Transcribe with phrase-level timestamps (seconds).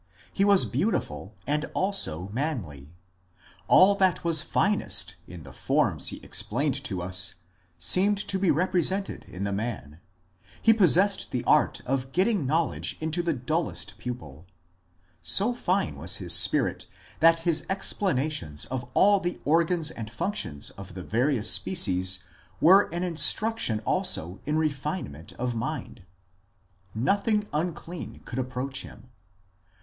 [0.33, 2.95] He was beautiful and also manly;
[3.67, 7.35] all that was finest in the forms he explained to us
[7.77, 9.99] seemed to be represented in the man.
[10.59, 14.47] He possessed the art of getting knowledge into the dullest pupil.
[15.21, 16.87] So fine was his spirit
[17.19, 22.23] that his explanations of all the organs and functions of the various species
[22.59, 26.01] were an instruction also in refinement of mind.
[26.95, 29.11] Nothing unclean could approach him.